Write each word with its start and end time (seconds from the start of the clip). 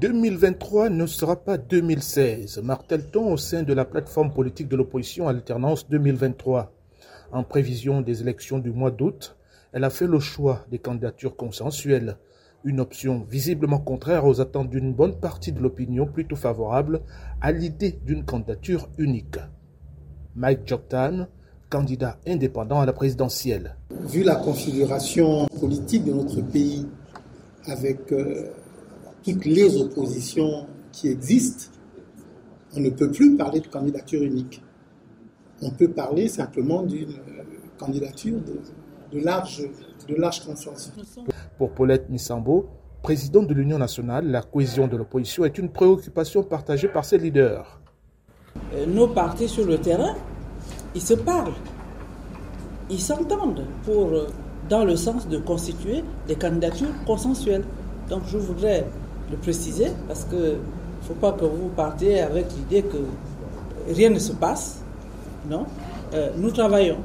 2023 0.00 0.88
ne 0.88 1.04
sera 1.04 1.36
pas 1.36 1.58
2016, 1.58 2.62
martèle-t-on 2.62 3.34
au 3.34 3.36
sein 3.36 3.64
de 3.64 3.74
la 3.74 3.84
plateforme 3.84 4.32
politique 4.32 4.66
de 4.68 4.76
l'opposition 4.76 5.28
Alternance 5.28 5.86
2023. 5.90 6.72
En 7.32 7.44
prévision 7.44 8.00
des 8.00 8.22
élections 8.22 8.58
du 8.58 8.70
mois 8.70 8.90
d'août, 8.90 9.36
elle 9.74 9.84
a 9.84 9.90
fait 9.90 10.06
le 10.06 10.18
choix 10.18 10.64
des 10.70 10.78
candidatures 10.78 11.36
consensuelles, 11.36 12.16
une 12.64 12.80
option 12.80 13.26
visiblement 13.28 13.78
contraire 13.78 14.24
aux 14.24 14.40
attentes 14.40 14.70
d'une 14.70 14.94
bonne 14.94 15.20
partie 15.20 15.52
de 15.52 15.60
l'opinion 15.60 16.06
plutôt 16.06 16.36
favorable 16.36 17.02
à 17.42 17.52
l'idée 17.52 17.98
d'une 18.02 18.24
candidature 18.24 18.88
unique. 18.96 19.36
Mike 20.34 20.66
Joktan, 20.66 21.26
candidat 21.68 22.16
indépendant 22.26 22.80
à 22.80 22.86
la 22.86 22.94
présidentielle. 22.94 23.76
Vu 23.90 24.22
la 24.22 24.36
configuration 24.36 25.46
politique 25.60 26.04
de 26.04 26.14
notre 26.14 26.40
pays, 26.40 26.86
avec 27.66 28.10
euh, 28.12 28.48
toutes 29.22 29.44
les 29.44 29.80
oppositions 29.80 30.66
qui 30.92 31.08
existent, 31.08 31.70
on 32.74 32.80
ne 32.80 32.90
peut 32.90 33.10
plus 33.10 33.36
parler 33.36 33.60
de 33.60 33.66
candidature 33.66 34.22
unique. 34.22 34.62
On 35.62 35.70
peut 35.70 35.88
parler 35.88 36.28
simplement 36.28 36.82
d'une 36.82 37.10
euh, 37.10 37.42
candidature 37.78 38.38
de, 38.40 39.18
de, 39.18 39.24
large, 39.24 39.62
de 40.08 40.14
large 40.14 40.44
consensus. 40.44 40.92
Pour 41.58 41.72
Paulette 41.72 42.08
Nissambo, 42.08 42.68
présidente 43.02 43.46
de 43.48 43.54
l'Union 43.54 43.78
nationale, 43.78 44.30
la 44.30 44.42
cohésion 44.42 44.86
de 44.86 44.96
l'opposition 44.96 45.44
est 45.44 45.58
une 45.58 45.70
préoccupation 45.70 46.42
partagée 46.42 46.88
par 46.88 47.04
ses 47.04 47.18
leaders. 47.18 47.80
Euh, 48.74 48.86
nos 48.86 49.08
partis 49.08 49.48
sur 49.48 49.66
le 49.66 49.78
terrain, 49.78 50.14
ils 50.94 51.02
se 51.02 51.14
parlent, 51.14 51.52
ils 52.88 53.00
s'entendent 53.00 53.64
pour, 53.84 54.10
dans 54.68 54.84
le 54.84 54.96
sens 54.96 55.28
de 55.28 55.38
constituer 55.38 56.02
des 56.26 56.36
candidatures 56.36 56.88
consensuelles. 57.06 57.64
Donc 58.08 58.22
je 58.26 58.38
voudrais 58.38 58.86
le 59.30 59.36
préciser 59.36 59.88
parce 60.06 60.24
que 60.24 60.54
ne 60.54 60.58
faut 61.02 61.14
pas 61.14 61.32
que 61.32 61.44
vous 61.44 61.68
partiez 61.68 62.20
avec 62.20 62.46
l'idée 62.56 62.82
que 62.82 62.98
rien 63.92 64.10
ne 64.10 64.18
se 64.18 64.32
passe. 64.32 64.82
Non, 65.48 65.66
euh, 66.14 66.30
nous 66.36 66.50
travaillons. 66.50 66.98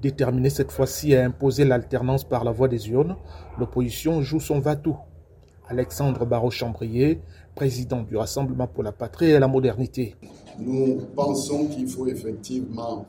Déterminé 0.00 0.50
cette 0.50 0.72
fois-ci 0.72 1.14
à 1.14 1.24
imposer 1.24 1.64
l'alternance 1.64 2.24
par 2.24 2.44
la 2.44 2.52
voie 2.52 2.68
des 2.68 2.90
urnes, 2.90 3.16
l'opposition 3.58 4.22
joue 4.22 4.40
son 4.40 4.60
va-tout. 4.60 4.96
Alexandre 5.68 6.26
Barraud-Chambrier, 6.26 7.20
président 7.54 8.02
du 8.02 8.16
Rassemblement 8.16 8.66
pour 8.66 8.82
la 8.82 8.92
patrie 8.92 9.30
et 9.30 9.38
la 9.38 9.48
modernité. 9.48 10.14
Nous 10.58 11.00
pensons 11.14 11.66
qu'il 11.66 11.88
faut 11.88 12.06
effectivement 12.06 13.06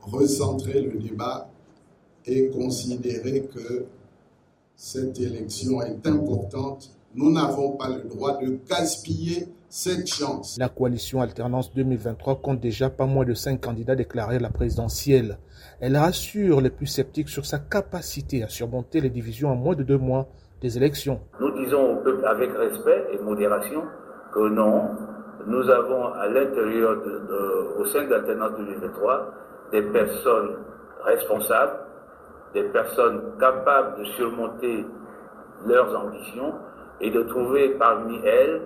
recentrer 0.00 0.80
le 0.82 0.98
débat 0.98 1.48
et 2.26 2.48
considérer 2.48 3.48
que 3.52 3.86
cette 4.76 5.18
élection 5.18 5.82
est 5.82 6.06
importante 6.06 6.90
nous 7.14 7.32
n'avons 7.32 7.76
pas 7.76 7.88
le 7.88 8.08
droit 8.08 8.38
de 8.38 8.58
gaspiller 8.68 9.48
cette 9.68 10.06
chance. 10.06 10.56
La 10.58 10.68
coalition 10.68 11.20
Alternance 11.20 11.72
2023 11.74 12.36
compte 12.36 12.60
déjà 12.60 12.90
pas 12.90 13.06
moins 13.06 13.24
de 13.24 13.34
cinq 13.34 13.60
candidats 13.60 13.96
déclarés 13.96 14.36
à 14.36 14.40
la 14.40 14.50
présidentielle. 14.50 15.38
Elle 15.80 15.96
rassure 15.96 16.60
les 16.60 16.70
plus 16.70 16.86
sceptiques 16.86 17.28
sur 17.28 17.46
sa 17.46 17.58
capacité 17.58 18.42
à 18.42 18.48
surmonter 18.48 19.00
les 19.00 19.10
divisions 19.10 19.50
en 19.50 19.56
moins 19.56 19.74
de 19.74 19.82
deux 19.82 19.98
mois 19.98 20.28
des 20.60 20.76
élections. 20.76 21.20
Nous 21.40 21.64
disons 21.64 21.94
au 21.94 21.96
peuple 22.02 22.24
avec 22.26 22.50
respect 22.52 23.04
et 23.12 23.18
modération 23.18 23.82
que 24.32 24.48
non, 24.50 24.90
nous 25.46 25.68
avons 25.70 26.12
à 26.12 26.28
l'intérieur, 26.28 26.96
au 27.78 27.84
sein 27.86 28.06
d'Alternance 28.06 28.52
2023, 28.58 29.34
des 29.72 29.82
personnes 29.82 30.56
responsables, 31.04 31.78
des 32.54 32.64
personnes 32.64 33.22
capables 33.38 33.98
de 34.00 34.04
surmonter 34.16 34.84
leurs 35.66 35.96
ambitions 35.96 36.54
et 37.00 37.10
de 37.10 37.22
trouver 37.22 37.70
parmi 37.78 38.20
elles 38.24 38.62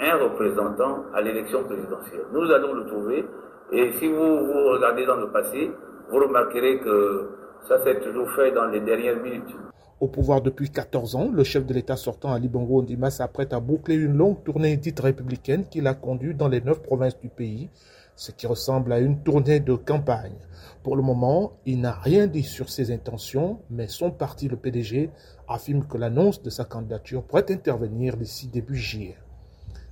un 0.00 0.16
représentant 0.16 1.04
à 1.14 1.20
l'élection 1.20 1.62
présidentielle. 1.64 2.24
Nous 2.32 2.50
allons 2.50 2.74
le 2.74 2.86
trouver 2.86 3.24
et 3.70 3.92
si 3.92 4.08
vous, 4.08 4.46
vous 4.46 4.68
regardez 4.70 5.06
dans 5.06 5.16
le 5.16 5.28
passé, 5.28 5.70
vous 6.10 6.18
remarquerez 6.18 6.80
que 6.80 7.28
ça 7.68 7.82
s'est 7.84 8.00
toujours 8.00 8.30
fait 8.32 8.52
dans 8.52 8.66
les 8.66 8.80
dernières 8.80 9.20
minutes. 9.20 9.54
Au 10.00 10.08
pouvoir 10.08 10.40
depuis 10.40 10.68
14 10.68 11.14
ans, 11.14 11.30
le 11.32 11.44
chef 11.44 11.64
de 11.64 11.74
l'État 11.74 11.96
sortant 11.96 12.32
Ali 12.32 12.48
Bongo 12.48 12.80
Ondima 12.80 13.10
s'apprête 13.10 13.52
à 13.52 13.60
boucler 13.60 13.94
une 13.94 14.16
longue 14.16 14.42
tournée 14.42 14.76
dite 14.76 14.98
républicaine 14.98 15.64
qu'il 15.64 15.86
a 15.86 15.94
conduite 15.94 16.36
dans 16.36 16.48
les 16.48 16.60
neuf 16.60 16.82
provinces 16.82 17.18
du 17.20 17.28
pays, 17.28 17.70
ce 18.16 18.32
qui 18.32 18.46
ressemble 18.46 18.92
à 18.92 18.98
une 18.98 19.22
tournée 19.22 19.60
de 19.60 19.74
campagne. 19.74 20.34
Pour 20.82 20.96
le 20.96 21.02
moment, 21.02 21.52
il 21.66 21.80
n'a 21.80 21.92
rien 21.92 22.26
dit 22.26 22.42
sur 22.42 22.68
ses 22.68 22.90
intentions, 22.90 23.60
mais 23.70 23.86
son 23.86 24.10
parti, 24.10 24.48
le 24.48 24.56
PDG, 24.56 25.10
affirme 25.48 25.86
que 25.86 25.98
l'annonce 25.98 26.42
de 26.42 26.50
sa 26.50 26.64
candidature 26.64 27.22
pourrait 27.22 27.50
intervenir 27.52 28.16
d'ici 28.16 28.48
début 28.48 28.76
juillet. 28.76 29.16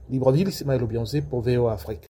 Libreville, 0.08 0.48
Ismaël 0.48 0.82
Obianzé 0.82 1.22
pour 1.22 1.42
VO 1.42 1.68
Afrique. 1.68 2.08